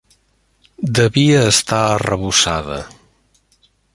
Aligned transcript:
Devia 0.99 1.43
estar 1.51 1.83
arrebossada. 1.91 2.79